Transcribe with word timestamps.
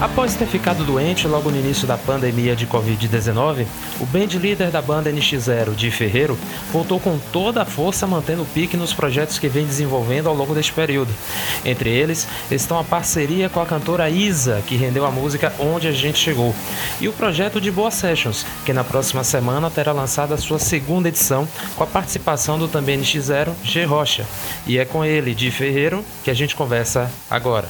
Após 0.00 0.34
ter 0.34 0.46
ficado 0.46 0.84
doente 0.84 1.28
logo 1.28 1.50
no 1.50 1.56
início 1.56 1.86
da 1.86 1.96
pandemia 1.96 2.56
de 2.56 2.66
Covid-19, 2.66 3.64
o 4.00 4.06
band 4.06 4.26
líder 4.38 4.70
da 4.70 4.82
banda 4.82 5.10
NX0, 5.10 5.74
Di 5.74 5.90
Ferreiro, 5.90 6.36
voltou 6.72 6.98
com 6.98 7.16
toda 7.32 7.62
a 7.62 7.64
força 7.64 8.04
mantendo 8.06 8.42
o 8.42 8.46
pique 8.46 8.76
nos 8.76 8.92
projetos 8.92 9.38
que 9.38 9.48
vem 9.48 9.64
desenvolvendo 9.64 10.28
ao 10.28 10.34
longo 10.34 10.52
deste 10.52 10.72
período. 10.72 11.12
Entre 11.64 11.90
eles 11.90 12.26
estão 12.50 12.78
a 12.78 12.84
parceria 12.84 13.48
com 13.48 13.60
a 13.60 13.66
cantora 13.66 14.10
Isa, 14.10 14.62
que 14.66 14.76
rendeu 14.76 15.06
a 15.06 15.12
música 15.12 15.54
Onde 15.60 15.86
a 15.86 15.92
Gente 15.92 16.18
Chegou, 16.18 16.54
e 17.00 17.06
o 17.06 17.12
projeto 17.12 17.60
de 17.60 17.70
Boa 17.70 17.90
Sessions, 17.90 18.44
que 18.66 18.72
na 18.72 18.82
próxima 18.82 19.22
semana 19.22 19.70
terá 19.70 19.92
lançado 19.92 20.34
a 20.34 20.38
sua 20.38 20.58
segunda 20.58 21.08
edição 21.08 21.48
com 21.76 21.84
a 21.84 21.86
participação 21.86 22.58
do 22.58 22.66
também 22.66 23.00
NX0, 23.00 23.52
G 23.62 23.84
Rocha. 23.84 24.26
E 24.66 24.76
é 24.76 24.84
com 24.84 25.04
ele, 25.04 25.34
Di 25.34 25.52
Ferreiro, 25.52 26.04
que 26.24 26.30
a 26.30 26.34
gente 26.34 26.56
conversa 26.56 27.10
agora. 27.30 27.68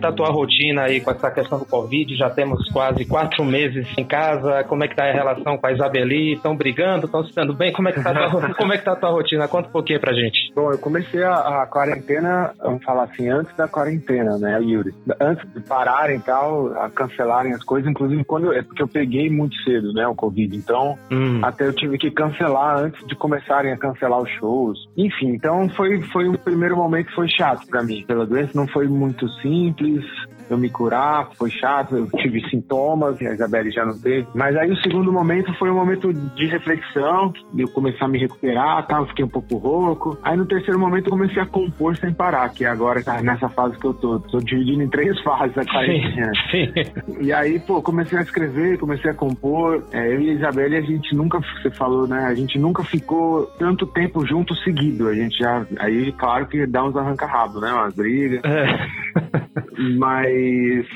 Tá 0.00 0.08
a 0.08 0.12
tua 0.12 0.30
rotina 0.30 0.82
aí 0.82 1.00
com 1.00 1.10
essa 1.10 1.30
questão 1.30 1.58
do 1.58 1.64
Covid? 1.64 2.16
Já 2.16 2.30
temos 2.30 2.68
quase 2.70 3.04
quatro 3.04 3.44
meses 3.44 3.86
em 3.96 4.04
casa. 4.04 4.64
Como 4.64 4.84
é 4.84 4.88
que 4.88 4.96
tá 4.96 5.04
a 5.04 5.12
relação 5.12 5.56
com 5.56 5.66
a 5.66 5.72
Isabeli? 5.72 6.34
Estão 6.34 6.56
brigando? 6.56 7.06
Estão 7.06 7.24
se 7.24 7.34
dando 7.34 7.54
bem? 7.54 7.72
Como 7.72 7.88
é 7.88 7.92
que 7.92 8.02
tá 8.02 8.10
a 8.10 8.30
tua, 8.30 8.54
como 8.54 8.72
é 8.72 8.78
que 8.78 8.84
tá 8.84 8.92
a 8.92 8.96
tua 8.96 9.10
rotina? 9.10 9.48
Conta 9.48 9.68
um 9.68 9.72
pouquinho 9.72 10.00
pra 10.00 10.12
gente. 10.12 10.52
Bom, 10.54 10.72
eu 10.72 10.78
comecei 10.78 11.22
a, 11.22 11.62
a 11.62 11.66
quarentena, 11.66 12.52
vamos 12.58 12.82
falar 12.84 13.04
assim, 13.04 13.28
antes 13.28 13.54
da 13.56 13.68
quarentena, 13.68 14.38
né, 14.38 14.60
Yuri? 14.60 14.94
Antes 15.20 15.46
de 15.52 15.60
pararem 15.60 16.16
e 16.16 16.20
tal, 16.20 16.72
a 16.78 16.90
cancelarem 16.90 17.52
as 17.52 17.62
coisas, 17.62 17.90
inclusive 17.90 18.24
quando 18.24 18.52
é 18.52 18.62
porque 18.62 18.82
eu 18.82 18.88
peguei 18.88 19.30
muito 19.30 19.56
cedo, 19.62 19.92
né, 19.92 20.06
o 20.06 20.14
Covid. 20.14 20.56
Então, 20.56 20.98
hum. 21.10 21.40
até 21.42 21.66
eu 21.66 21.72
tive 21.72 21.98
que 21.98 22.10
cancelar 22.10 22.78
antes 22.78 23.06
de 23.06 23.14
começarem 23.14 23.72
a 23.72 23.76
cancelar 23.76 24.20
os 24.20 24.30
shows. 24.30 24.78
Enfim, 24.96 25.28
então 25.34 25.68
foi 25.70 26.00
foi 26.12 26.28
o 26.28 26.38
primeiro 26.38 26.76
momento 26.76 27.06
que 27.06 27.14
foi 27.14 27.28
chato 27.28 27.66
para 27.66 27.82
mim. 27.82 28.04
Pela 28.06 28.26
doença 28.26 28.52
não 28.54 28.66
foi 28.68 28.86
muito 28.86 29.28
simples 29.40 29.89
eu 30.50 30.58
me 30.58 30.68
curar, 30.68 31.30
foi 31.38 31.50
chato, 31.50 31.96
eu 31.96 32.06
tive 32.18 32.40
sintomas, 32.50 33.20
a 33.22 33.32
Isabelle 33.32 33.70
já 33.70 33.84
não 33.84 33.96
teve. 33.98 34.26
Mas 34.34 34.56
aí 34.56 34.70
o 34.70 34.76
segundo 34.78 35.12
momento 35.12 35.52
foi 35.54 35.70
um 35.70 35.76
momento 35.76 36.12
de 36.12 36.46
reflexão, 36.46 37.32
de 37.54 37.62
eu 37.62 37.68
começar 37.68 38.06
a 38.06 38.08
me 38.08 38.18
recuperar, 38.18 38.84
tal, 38.86 39.06
fiquei 39.06 39.24
um 39.24 39.28
pouco 39.28 39.56
rouco. 39.56 40.18
Aí 40.22 40.36
no 40.36 40.46
terceiro 40.46 40.78
momento 40.78 41.06
eu 41.06 41.12
comecei 41.12 41.40
a 41.40 41.46
compor 41.46 41.96
sem 41.96 42.12
parar, 42.12 42.48
que 42.48 42.64
agora 42.64 43.02
tá 43.02 43.22
nessa 43.22 43.48
fase 43.48 43.78
que 43.78 43.86
eu 43.86 43.94
tô. 43.94 44.20
Tô 44.20 44.38
dividindo 44.38 44.82
em 44.82 44.88
três 44.88 45.18
fases 45.22 45.56
a 45.56 45.64
quarentena. 45.64 46.32
E 47.20 47.32
aí, 47.32 47.58
pô, 47.60 47.80
comecei 47.80 48.18
a 48.18 48.22
escrever, 48.22 48.78
comecei 48.78 49.10
a 49.10 49.14
compor. 49.14 49.84
É, 49.92 50.14
eu 50.14 50.20
e 50.20 50.30
a 50.30 50.34
Isabelle, 50.34 50.76
a 50.76 50.80
gente 50.80 51.14
nunca, 51.14 51.40
você 51.40 51.70
falou, 51.70 52.06
né? 52.06 52.26
A 52.26 52.34
gente 52.34 52.58
nunca 52.58 52.82
ficou 52.82 53.46
tanto 53.58 53.86
tempo 53.86 54.26
junto 54.26 54.54
seguido. 54.56 55.08
A 55.08 55.14
gente 55.14 55.38
já, 55.38 55.64
aí, 55.78 56.12
claro 56.12 56.46
que 56.46 56.66
dá 56.66 56.84
uns 56.84 56.96
arranca-rabo, 56.96 57.60
né? 57.60 57.72
Umas 57.72 57.94
brigas. 57.94 58.40
É. 58.44 59.40
Mas 59.78 60.86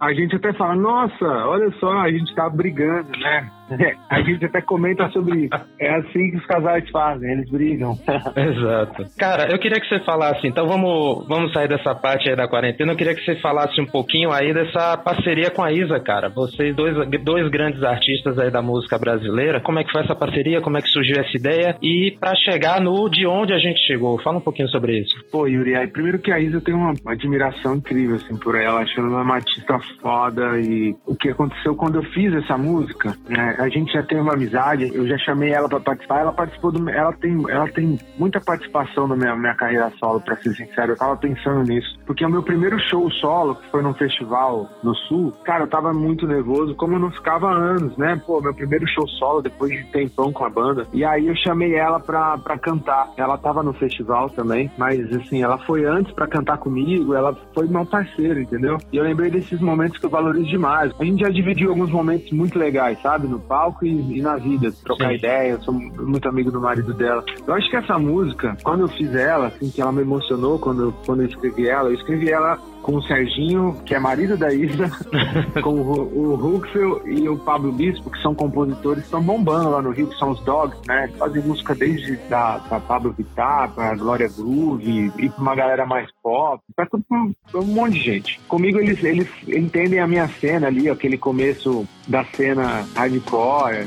a 0.00 0.12
gente 0.12 0.36
até 0.36 0.52
fala, 0.52 0.76
nossa, 0.76 1.24
olha 1.24 1.70
só, 1.80 1.90
a 1.98 2.10
gente 2.10 2.34
tá 2.34 2.48
brigando, 2.48 3.10
né? 3.18 3.50
A 4.08 4.22
gente 4.22 4.44
até 4.46 4.62
comenta 4.62 5.10
sobre 5.10 5.40
isso. 5.40 5.54
É 5.78 5.94
assim 5.96 6.30
que 6.30 6.36
os 6.38 6.46
casais 6.46 6.88
fazem, 6.90 7.30
eles 7.30 7.50
brigam. 7.50 7.98
Exato. 8.34 9.04
Cara, 9.18 9.52
eu 9.52 9.58
queria 9.58 9.78
que 9.78 9.86
você 9.86 10.00
falasse, 10.04 10.46
então 10.46 10.66
vamos, 10.66 11.26
vamos 11.28 11.52
sair 11.52 11.68
dessa 11.68 11.94
parte 11.94 12.30
aí 12.30 12.36
da 12.36 12.48
quarentena. 12.48 12.92
Eu 12.92 12.96
queria 12.96 13.14
que 13.14 13.24
você 13.24 13.36
falasse 13.36 13.78
um 13.80 13.86
pouquinho 13.86 14.32
aí 14.32 14.54
dessa 14.54 14.96
parceria 14.96 15.50
com 15.50 15.62
a 15.62 15.70
Isa, 15.70 16.00
cara. 16.00 16.30
Vocês 16.30 16.74
dois, 16.74 16.96
dois 17.22 17.50
grandes 17.50 17.82
artistas 17.82 18.38
aí 18.38 18.50
da 18.50 18.62
música 18.62 18.98
brasileira. 18.98 19.60
Como 19.60 19.78
é 19.78 19.84
que 19.84 19.92
foi 19.92 20.02
essa 20.02 20.14
parceria? 20.14 20.62
Como 20.62 20.78
é 20.78 20.80
que 20.80 20.88
surgiu 20.88 21.20
essa 21.20 21.36
ideia? 21.36 21.76
E 21.82 22.16
para 22.18 22.34
chegar 22.36 22.80
no 22.80 23.08
de 23.10 23.26
onde 23.26 23.52
a 23.52 23.58
gente 23.58 23.80
chegou, 23.86 24.18
fala 24.22 24.38
um 24.38 24.42
pouquinho 24.42 24.68
sobre 24.68 24.98
isso. 25.00 25.14
Pô, 25.30 25.46
Yuri, 25.46 25.76
aí, 25.76 25.86
primeiro 25.86 26.18
que 26.18 26.32
a 26.32 26.40
Isa 26.40 26.60
tem 26.60 26.74
uma, 26.74 26.94
uma 27.02 27.12
admiração 27.12 27.76
incrível 27.76 28.16
assim 28.16 28.36
por 28.38 28.54
ela, 28.54 28.80
achando 28.80 29.08
ela 29.08 29.22
uma 29.22 29.34
artista 29.34 29.78
foda 30.00 30.58
e 30.60 30.96
o 31.06 31.14
que 31.14 31.30
aconteceu 31.30 31.74
quando 31.74 31.96
eu 31.96 32.02
fiz 32.12 32.32
essa 32.34 32.56
música, 32.56 33.16
né? 33.28 33.56
a 33.58 33.68
gente 33.68 33.92
já 33.92 34.02
tem 34.02 34.20
uma 34.20 34.34
amizade, 34.34 34.90
eu 34.94 35.06
já 35.06 35.18
chamei 35.18 35.52
ela 35.52 35.68
para 35.68 35.80
participar, 35.80 36.20
ela 36.20 36.32
participou 36.32 36.72
do. 36.72 36.88
Ela 36.88 37.12
tem, 37.12 37.50
ela 37.50 37.68
tem 37.68 37.98
muita 38.18 38.40
participação 38.40 39.06
na 39.06 39.16
minha, 39.16 39.36
minha 39.36 39.54
carreira 39.54 39.92
solo, 39.98 40.20
para 40.20 40.36
ser 40.36 40.54
sincero. 40.54 40.92
Eu 40.92 40.96
tava 40.96 41.16
pensando 41.16 41.62
nisso. 41.64 41.98
Porque 42.06 42.24
o 42.24 42.30
meu 42.30 42.42
primeiro 42.42 42.78
show 42.88 43.10
solo, 43.12 43.56
que 43.56 43.70
foi 43.70 43.82
num 43.82 43.94
festival 43.94 44.68
no 44.82 44.94
Sul, 44.94 45.32
cara, 45.44 45.64
eu 45.64 45.68
tava 45.68 45.92
muito 45.92 46.26
nervoso, 46.26 46.74
como 46.74 46.94
eu 46.94 47.00
não 47.00 47.10
ficava 47.10 47.50
há 47.50 47.54
anos, 47.54 47.96
né? 47.96 48.20
Pô, 48.26 48.40
meu 48.40 48.54
primeiro 48.54 48.86
show 48.88 49.06
solo, 49.08 49.42
depois 49.42 49.70
de 49.72 49.84
tempão 49.84 50.32
com 50.32 50.44
a 50.44 50.50
banda. 50.50 50.86
E 50.92 51.04
aí 51.04 51.26
eu 51.26 51.36
chamei 51.36 51.74
ela 51.74 52.00
pra, 52.00 52.38
pra 52.38 52.58
cantar. 52.58 53.10
Ela 53.16 53.36
tava 53.38 53.62
no 53.62 53.72
festival 53.72 54.30
também, 54.30 54.70
mas 54.78 55.00
assim, 55.14 55.42
ela 55.42 55.58
foi 55.58 55.84
antes 55.84 56.12
para 56.12 56.26
cantar 56.26 56.58
comigo, 56.58 57.14
ela 57.14 57.34
foi 57.54 57.66
meu 57.66 57.84
parceiro, 57.84 58.40
entendeu? 58.40 58.78
E 58.92 58.96
eu 58.96 59.04
lembrei 59.04 59.30
desses 59.30 59.60
momentos 59.60 59.77
que 59.86 60.04
eu 60.06 60.10
valorizo 60.10 60.48
demais. 60.48 60.92
A 60.98 61.04
gente 61.04 61.20
já 61.20 61.28
dividiu 61.28 61.70
alguns 61.70 61.90
momentos 61.90 62.30
muito 62.32 62.58
legais, 62.58 63.00
sabe? 63.02 63.28
No 63.28 63.38
palco 63.38 63.84
e, 63.84 64.18
e 64.18 64.20
na 64.20 64.36
vida, 64.36 64.72
trocar 64.84 65.10
Sim. 65.10 65.14
ideia. 65.14 65.52
Eu 65.52 65.62
sou 65.62 65.74
muito 65.74 66.28
amigo 66.28 66.50
do 66.50 66.60
marido 66.60 66.92
dela. 66.94 67.24
Eu 67.46 67.54
acho 67.54 67.68
que 67.70 67.76
essa 67.76 67.98
música, 67.98 68.56
quando 68.62 68.80
eu 68.80 68.88
fiz 68.88 69.14
ela, 69.14 69.48
assim, 69.48 69.70
que 69.70 69.80
ela 69.80 69.92
me 69.92 70.02
emocionou 70.02 70.58
quando 70.58 70.94
quando 71.04 71.22
eu 71.22 71.28
escrevi 71.28 71.68
ela, 71.68 71.88
eu 71.88 71.94
escrevi 71.94 72.30
ela 72.30 72.58
com 72.88 72.96
o 72.96 73.02
Serginho, 73.02 73.76
que 73.84 73.94
é 73.94 73.98
marido 73.98 74.34
da 74.34 74.50
Isa, 74.50 74.90
com 75.62 75.74
o, 75.74 76.32
o 76.32 76.56
Huxel 76.56 77.06
e 77.06 77.28
o 77.28 77.36
Pablo 77.36 77.70
Bispo, 77.70 78.10
que 78.10 78.22
são 78.22 78.34
compositores, 78.34 79.04
estão 79.04 79.22
bombando 79.22 79.68
lá 79.68 79.82
no 79.82 79.90
Rio, 79.90 80.06
que 80.06 80.18
são 80.18 80.30
os 80.30 80.40
Dogs, 80.40 80.80
né? 80.86 81.06
Fazem 81.18 81.42
música 81.42 81.74
desde 81.74 82.16
da, 82.30 82.56
da 82.56 82.80
Pablo 82.80 83.12
Vittar, 83.12 83.70
pra 83.74 83.94
Glória 83.94 84.26
Groove, 84.34 85.12
e 85.18 85.28
pra 85.28 85.42
uma 85.42 85.54
galera 85.54 85.84
mais 85.84 86.08
pop, 86.22 86.62
pra, 86.74 86.86
pra, 86.86 86.98
pra 87.52 87.60
um 87.60 87.66
monte 87.66 87.92
de 87.92 88.00
gente. 88.00 88.40
Comigo 88.48 88.78
eles, 88.78 89.04
eles 89.04 89.28
entendem 89.46 90.00
a 90.00 90.06
minha 90.06 90.26
cena 90.26 90.68
ali, 90.68 90.88
aquele 90.88 91.18
começo 91.18 91.86
da 92.06 92.24
cena 92.24 92.86
hardcore, 92.94 93.84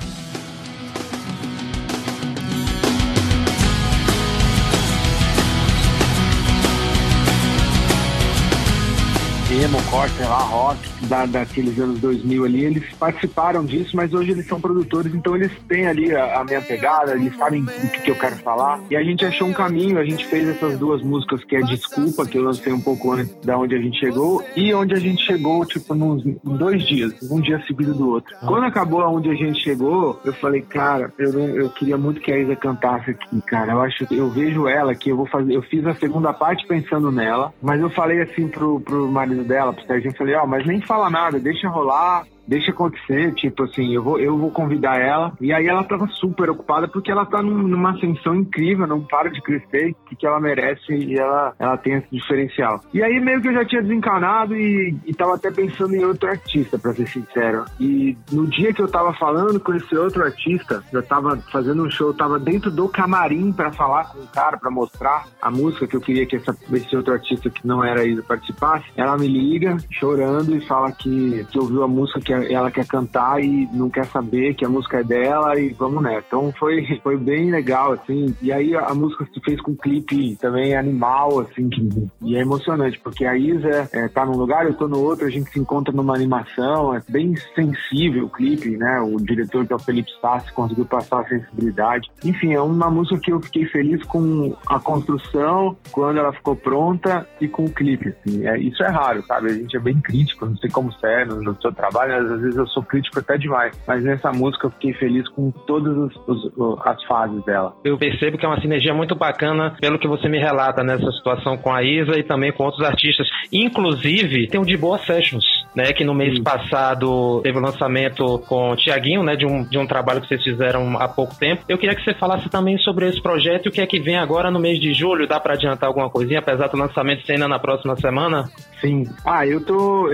emo, 9.51 9.77
core, 9.89 10.09
sei 10.11 10.25
lá, 10.25 10.37
rock, 10.37 10.79
da, 11.07 11.25
daqueles 11.25 11.77
anos 11.79 11.99
2000 11.99 12.45
ali, 12.45 12.65
eles 12.65 12.93
participaram 12.95 13.65
disso, 13.65 13.95
mas 13.95 14.13
hoje 14.13 14.31
eles 14.31 14.47
são 14.47 14.61
produtores, 14.61 15.13
então 15.13 15.35
eles 15.35 15.51
têm 15.67 15.87
ali 15.87 16.15
a, 16.15 16.39
a 16.39 16.43
minha 16.43 16.61
pegada, 16.61 17.13
eles 17.13 17.35
sabem 17.35 17.63
o 17.63 17.65
que, 17.65 18.01
que, 18.01 18.11
eu 18.11 18.15
quero 18.15 18.35
falar. 18.37 18.79
E 18.89 18.95
a 18.95 19.03
gente 19.03 19.25
achou 19.25 19.47
um 19.47 19.53
caminho, 19.53 19.99
a 19.99 20.05
gente 20.05 20.25
fez 20.25 20.47
essas 20.47 20.77
duas 20.77 21.01
músicas 21.01 21.43
que 21.43 21.55
é 21.55 21.61
Desculpa, 21.61 22.25
que 22.25 22.37
eu 22.37 22.43
lancei 22.43 22.73
um 22.73 22.81
pouco 22.81 23.11
antes 23.11 23.33
da 23.43 23.57
onde 23.57 23.75
a 23.75 23.79
gente 23.79 23.99
chegou, 23.99 24.43
e 24.55 24.73
onde 24.73 24.93
a 24.93 24.99
gente 24.99 25.25
chegou, 25.25 25.65
tipo, 25.65 25.93
nos 25.93 26.25
em 26.25 26.37
dois 26.43 26.83
dias, 26.85 27.13
um 27.29 27.39
dia 27.39 27.61
seguido 27.65 27.93
do 27.93 28.09
outro. 28.09 28.35
Ah. 28.41 28.47
Quando 28.47 28.65
acabou 28.65 29.01
aonde 29.01 29.29
a 29.29 29.35
gente 29.35 29.61
chegou, 29.61 30.19
eu 30.23 30.33
falei, 30.33 30.61
cara, 30.61 31.13
eu, 31.17 31.31
eu 31.39 31.69
queria 31.69 31.97
muito 31.97 32.21
que 32.21 32.31
a 32.31 32.37
Isa 32.37 32.55
cantasse 32.55 33.11
aqui, 33.11 33.41
cara. 33.41 33.73
Eu 33.73 33.81
acho 33.81 34.05
eu 34.11 34.29
vejo 34.29 34.67
ela 34.67 34.95
que 34.95 35.09
eu 35.09 35.17
vou 35.17 35.27
fazer, 35.27 35.53
eu 35.53 35.61
fiz 35.61 35.85
a 35.85 35.95
segunda 35.95 36.33
parte 36.33 36.65
pensando 36.67 37.11
nela, 37.11 37.53
mas 37.61 37.79
eu 37.79 37.89
falei 37.89 38.21
assim 38.21 38.47
pro, 38.47 38.79
pro 38.79 39.07
marido 39.07 39.40
dela, 39.43 39.73
pro 39.73 39.85
Serginho, 39.85 40.15
falei, 40.15 40.35
ó, 40.35 40.43
oh, 40.43 40.47
mas 40.47 40.65
nem 40.65 40.81
fala 40.81 41.09
nada, 41.09 41.39
deixa 41.39 41.67
rolar, 41.69 42.25
deixa 42.51 42.71
acontecer, 42.71 43.33
tipo 43.35 43.63
assim, 43.63 43.95
eu 43.95 44.03
vou, 44.03 44.19
eu 44.19 44.37
vou 44.37 44.51
convidar 44.51 44.99
ela. 44.99 45.31
E 45.39 45.53
aí 45.53 45.67
ela 45.67 45.85
tava 45.85 46.05
super 46.07 46.49
ocupada 46.49 46.85
porque 46.85 47.09
ela 47.09 47.25
tá 47.25 47.41
num, 47.41 47.65
numa 47.65 47.91
ascensão 47.91 48.35
incrível, 48.35 48.85
não 48.85 48.99
para 48.99 49.29
de 49.29 49.41
crescer, 49.41 49.95
que, 50.05 50.17
que 50.17 50.27
ela 50.27 50.37
merece 50.37 50.93
e 50.93 51.17
ela, 51.17 51.53
ela 51.57 51.77
tem 51.77 51.93
esse 51.93 52.07
diferencial. 52.11 52.81
E 52.93 53.01
aí 53.01 53.21
meio 53.21 53.41
que 53.41 53.47
eu 53.47 53.53
já 53.53 53.63
tinha 53.63 53.81
desencanado 53.81 54.53
e, 54.53 54.93
e 55.05 55.13
tava 55.13 55.35
até 55.35 55.49
pensando 55.49 55.95
em 55.95 56.03
outro 56.03 56.29
artista, 56.29 56.77
pra 56.77 56.93
ser 56.93 57.07
sincero. 57.07 57.63
E 57.79 58.17
no 58.29 58.45
dia 58.47 58.73
que 58.73 58.81
eu 58.81 58.87
tava 58.89 59.13
falando 59.13 59.57
com 59.57 59.73
esse 59.73 59.95
outro 59.95 60.21
artista, 60.21 60.83
eu 60.91 61.01
tava 61.01 61.37
fazendo 61.53 61.85
um 61.85 61.89
show, 61.89 62.13
tava 62.13 62.37
dentro 62.37 62.69
do 62.69 62.89
camarim 62.89 63.53
para 63.53 63.71
falar 63.71 64.11
com 64.11 64.19
o 64.19 64.27
cara, 64.27 64.57
para 64.57 64.69
mostrar 64.69 65.25
a 65.41 65.49
música 65.49 65.87
que 65.87 65.95
eu 65.95 66.01
queria 66.01 66.25
que 66.25 66.35
essa, 66.35 66.53
esse 66.73 66.93
outro 66.97 67.13
artista 67.13 67.49
que 67.49 67.65
não 67.65 67.81
era 67.81 68.03
isso 68.03 68.21
participasse. 68.23 68.85
Ela 68.97 69.17
me 69.17 69.27
liga 69.27 69.77
chorando 69.89 70.53
e 70.53 70.67
fala 70.67 70.91
que, 70.91 71.45
que 71.49 71.57
ouviu 71.57 71.83
a 71.83 71.87
música 71.87 72.19
que 72.19 72.40
ela 72.49 72.71
quer 72.71 72.85
cantar 72.85 73.43
e 73.43 73.67
não 73.73 73.89
quer 73.89 74.05
saber 74.05 74.53
que 74.55 74.65
a 74.65 74.69
música 74.69 74.99
é 74.99 75.03
dela 75.03 75.59
e 75.59 75.69
vamos 75.69 76.03
nessa. 76.03 76.25
Então 76.27 76.53
foi, 76.57 76.85
foi 77.01 77.17
bem 77.17 77.51
legal, 77.51 77.93
assim. 77.93 78.35
E 78.41 78.51
aí 78.51 78.75
a, 78.75 78.93
música 78.93 79.27
se 79.33 79.39
fez 79.41 79.59
com 79.61 79.71
um 79.71 79.75
clipe 79.75 80.35
também 80.37 80.75
animal, 80.75 81.39
assim, 81.39 81.69
que, 81.69 81.89
e 82.21 82.35
é 82.35 82.41
emocionante, 82.41 82.99
porque 82.99 83.25
a 83.25 83.37
Isa 83.37 83.89
é, 83.91 84.07
tá 84.07 84.25
num 84.25 84.37
lugar, 84.37 84.65
eu 84.65 84.73
tô 84.73 84.87
no 84.87 84.99
outro, 84.99 85.25
a 85.25 85.29
gente 85.29 85.49
se 85.49 85.59
encontra 85.59 85.93
numa 85.93 86.15
animação, 86.15 86.95
é 86.95 87.01
bem 87.09 87.35
sensível 87.55 88.25
o 88.25 88.29
clipe, 88.29 88.77
né? 88.77 88.99
O 89.01 89.17
diretor, 89.17 89.65
que 89.65 89.73
é 89.73 89.75
o 89.75 89.79
Felipe 89.79 90.11
Sassi, 90.21 90.51
conseguiu 90.53 90.85
passar 90.85 91.21
a 91.21 91.27
sensibilidade. 91.27 92.09
Enfim, 92.23 92.53
é 92.53 92.61
uma 92.61 92.89
música 92.89 93.19
que 93.19 93.31
eu 93.31 93.41
fiquei 93.41 93.65
feliz 93.65 94.03
com 94.05 94.55
a 94.67 94.79
construção, 94.79 95.75
quando 95.91 96.19
ela 96.19 96.33
ficou 96.33 96.55
pronta 96.55 97.27
e 97.39 97.47
com 97.47 97.65
o 97.65 97.71
clipe, 97.71 98.09
assim. 98.09 98.45
É, 98.47 98.57
isso 98.59 98.83
é 98.83 98.89
raro, 98.89 99.23
sabe? 99.25 99.47
A 99.47 99.53
gente 99.53 99.75
é 99.75 99.79
bem 99.79 99.99
crítico, 99.99 100.45
não 100.45 100.57
sei 100.57 100.69
como 100.69 100.91
você 100.91 101.07
é 101.07 101.25
no, 101.25 101.41
no 101.41 101.59
seu 101.61 101.71
trabalho, 101.73 102.13
várias, 102.21 102.31
às 102.31 102.41
vezes 102.41 102.57
eu 102.57 102.67
sou 102.67 102.83
crítico 102.83 103.19
até 103.19 103.37
demais, 103.37 103.79
mas 103.87 104.03
nessa 104.03 104.31
música 104.31 104.67
eu 104.67 104.71
fiquei 104.71 104.93
feliz 104.93 105.27
com 105.29 105.51
todas 105.51 105.95
os, 106.27 106.79
as 106.85 107.03
fases 107.05 107.43
dela. 107.45 107.73
Eu 107.83 107.97
percebo 107.97 108.37
que 108.37 108.45
é 108.45 108.47
uma 108.47 108.61
sinergia 108.61 108.93
muito 108.93 109.15
bacana 109.15 109.75
pelo 109.79 109.99
que 109.99 110.07
você 110.07 110.27
me 110.29 110.39
relata 110.39 110.83
nessa 110.83 111.11
situação 111.11 111.57
com 111.57 111.73
a 111.73 111.83
Isa 111.83 112.17
e 112.17 112.23
também 112.23 112.51
com 112.51 112.63
outros 112.63 112.85
artistas. 112.85 113.27
Inclusive, 113.51 114.47
tem 114.47 114.59
o 114.59 114.65
De 114.65 114.77
Boa 114.77 114.97
Sessions, 114.99 115.45
né, 115.75 115.91
que 115.93 116.03
no 116.03 116.13
mês 116.13 116.35
Sim. 116.35 116.43
passado 116.43 117.41
teve 117.41 117.57
o 117.57 117.61
lançamento 117.61 118.39
com 118.47 118.71
o 118.71 118.75
Tiaguinho, 118.75 119.23
né, 119.23 119.35
de 119.35 119.45
um, 119.45 119.63
de 119.63 119.77
um 119.77 119.87
trabalho 119.87 120.21
que 120.21 120.27
vocês 120.27 120.43
fizeram 120.43 120.97
há 120.97 121.07
pouco 121.07 121.35
tempo. 121.37 121.63
Eu 121.67 121.77
queria 121.77 121.95
que 121.95 122.03
você 122.03 122.13
falasse 122.13 122.49
também 122.49 122.77
sobre 122.79 123.07
esse 123.07 123.21
projeto 123.21 123.65
e 123.65 123.69
o 123.69 123.71
que 123.71 123.81
é 123.81 123.87
que 123.87 123.99
vem 123.99 124.17
agora 124.17 124.51
no 124.51 124.59
mês 124.59 124.79
de 124.79 124.93
julho. 124.93 125.27
Dá 125.27 125.39
para 125.39 125.53
adiantar 125.53 125.87
alguma 125.87 126.09
coisinha, 126.09 126.39
apesar 126.39 126.67
do 126.67 126.77
lançamento 126.77 127.25
ser 127.25 127.33
ainda 127.33 127.47
na 127.47 127.59
próxima 127.59 127.95
semana? 127.95 128.49
Sim. 128.79 129.03
Ah, 129.25 129.45
eu 129.45 129.63
tô, 129.63 130.09